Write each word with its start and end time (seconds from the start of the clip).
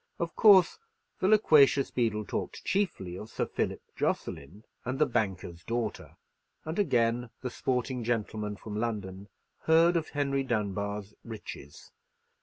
Of 0.17 0.35
course 0.35 0.79
the 1.19 1.27
loquacious 1.27 1.91
beadle 1.91 2.25
talked 2.25 2.65
chiefly 2.65 3.15
of 3.17 3.29
Sir 3.29 3.45
Philip 3.45 3.83
Jocelyn 3.95 4.63
and 4.83 4.97
the 4.97 5.05
banker's 5.05 5.63
daughter; 5.63 6.17
and 6.65 6.79
again 6.79 7.29
the 7.41 7.51
sporting 7.51 8.03
gentleman 8.03 8.55
from 8.55 8.75
London 8.75 9.27
heard 9.65 9.95
of 9.95 10.09
Henry 10.09 10.41
Dunbar's 10.41 11.13
riches. 11.23 11.91